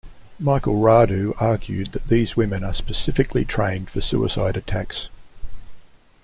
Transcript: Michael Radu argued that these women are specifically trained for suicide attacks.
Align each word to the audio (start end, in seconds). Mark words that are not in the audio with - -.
Michael 0.39 0.81
Radu 0.81 1.35
argued 1.39 1.91
that 1.91 2.07
these 2.07 2.35
women 2.35 2.63
are 2.63 2.73
specifically 2.73 3.45
trained 3.45 3.91
for 3.91 4.01
suicide 4.01 4.57
attacks. 4.57 5.09